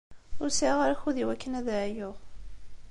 [0.41, 2.15] Ur sɛiɣ ara akud i wakken ad ɛyuɣ.